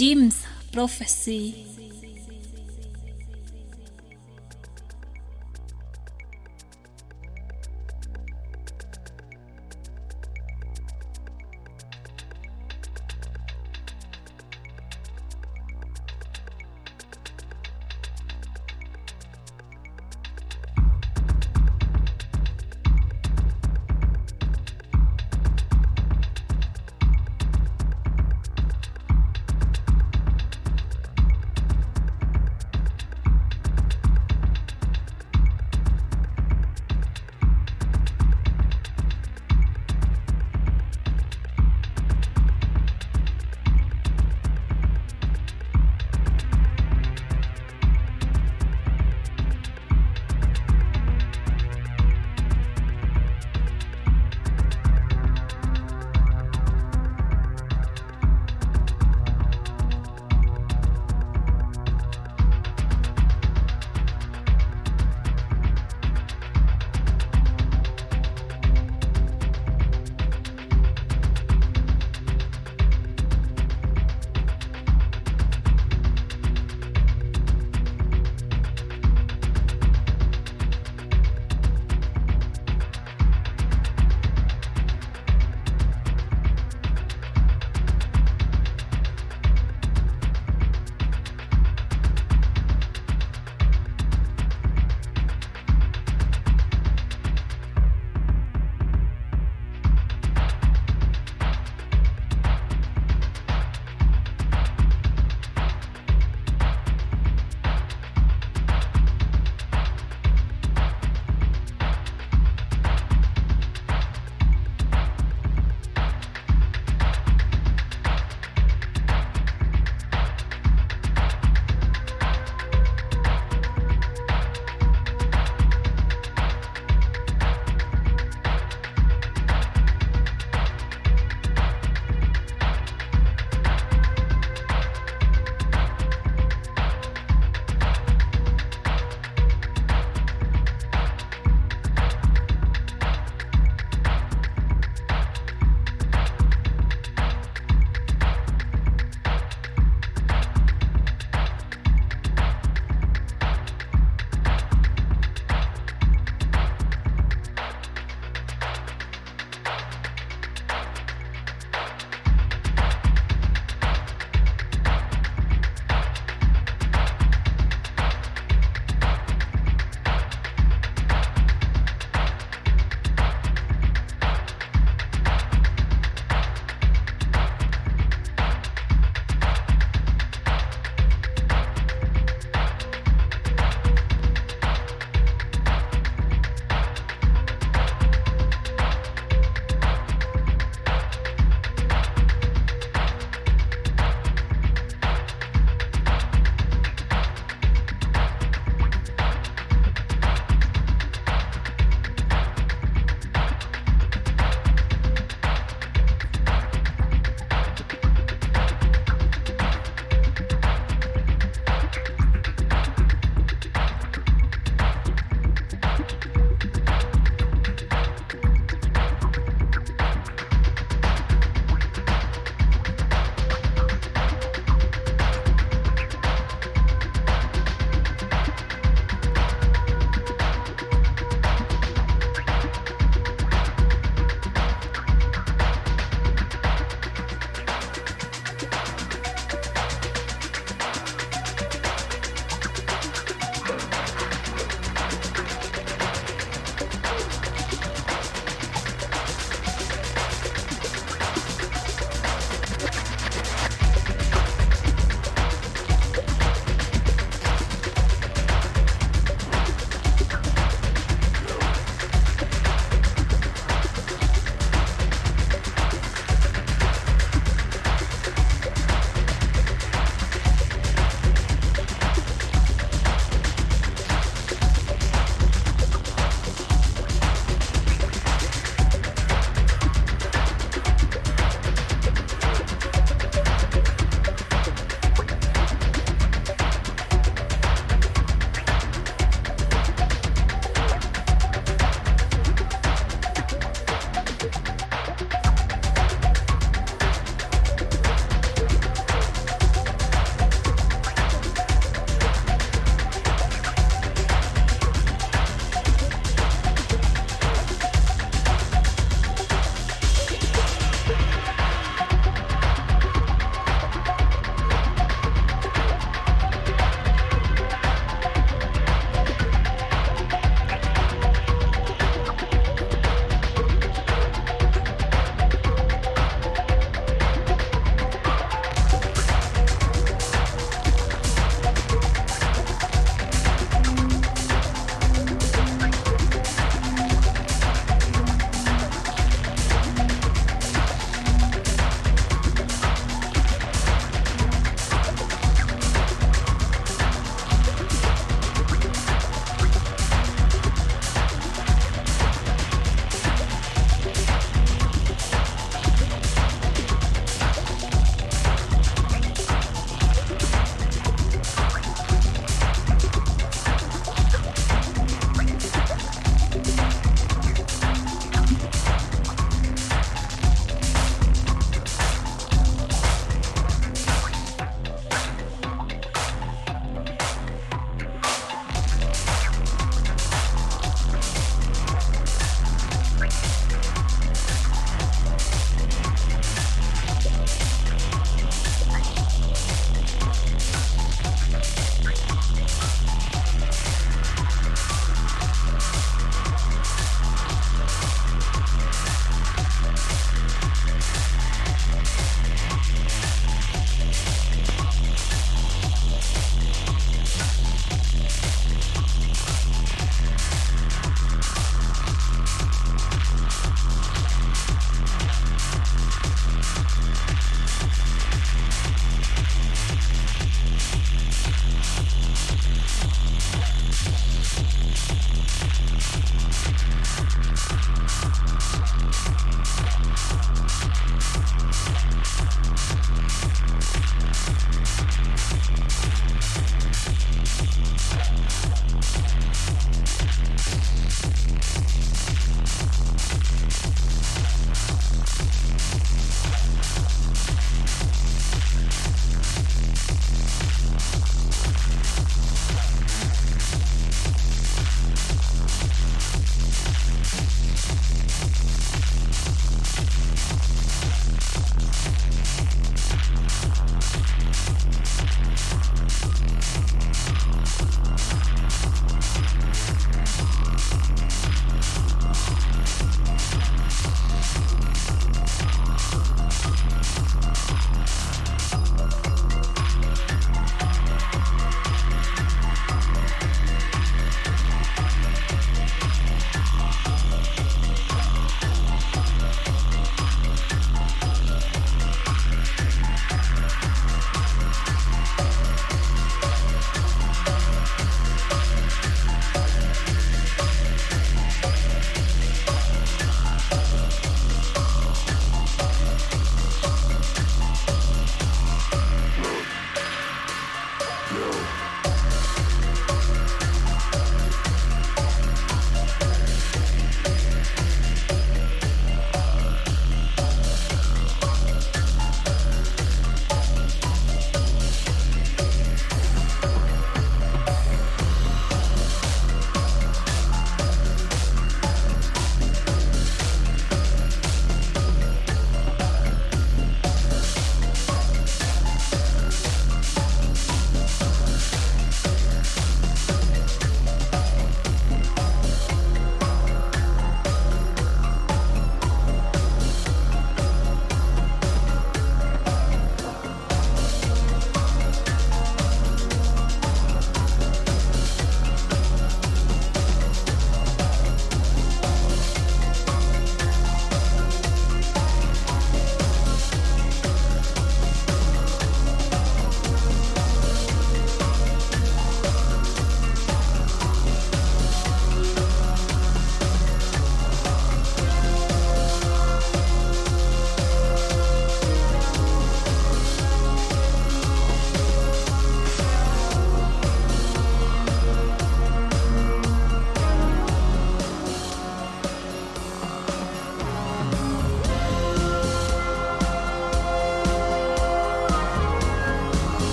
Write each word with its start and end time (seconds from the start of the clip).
Jim's 0.00 0.46
prophecy. 0.72 1.69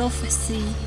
Prophecy. 0.00 0.79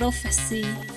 Prophecy. 0.00 0.89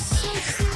so 0.00 0.64
cool. 0.64 0.69